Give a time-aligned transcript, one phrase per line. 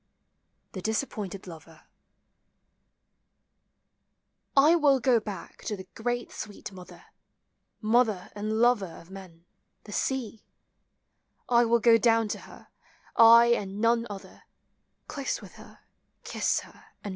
[0.71, 1.81] THE DISAPPOINTED LOVER.
[1.83, 1.83] FROM
[3.35, 3.51] "THE
[4.55, 7.03] TRIUMPH OF TIME." I will go back to the great sweet mother—
[7.99, 9.45] Mother and lover of men,
[9.83, 10.43] the Sea.
[11.47, 12.69] I will go down to her,
[13.15, 14.41] I and none other,
[15.07, 15.81] Close with her,
[16.23, 17.09] kiss her, and